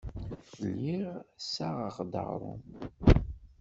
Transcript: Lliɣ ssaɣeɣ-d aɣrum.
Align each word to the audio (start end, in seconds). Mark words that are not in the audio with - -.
Lliɣ 0.67 1.15
ssaɣeɣ-d 1.43 2.13
aɣrum. 2.23 2.63